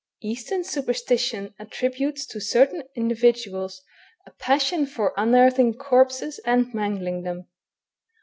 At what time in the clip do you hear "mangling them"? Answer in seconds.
6.73-7.45